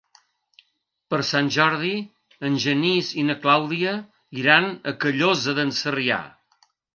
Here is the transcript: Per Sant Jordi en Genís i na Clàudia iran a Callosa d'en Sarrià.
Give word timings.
Per 1.13 1.17
Sant 1.31 1.51
Jordi 1.55 1.91
en 2.49 2.55
Genís 2.63 3.11
i 3.25 3.27
na 3.27 3.35
Clàudia 3.43 3.93
iran 4.45 4.67
a 4.93 4.95
Callosa 5.05 5.55
d'en 5.61 5.77
Sarrià. 5.83 6.19